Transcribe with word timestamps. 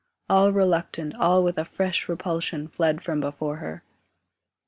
All 0.27 0.51
reluctant, 0.51 1.13
all 1.13 1.43
with 1.43 1.59
a 1.59 1.63
fresh 1.63 2.09
repulsion, 2.09 2.67
Fled 2.67 3.03
from 3.03 3.19
before 3.21 3.57
her. 3.57 3.83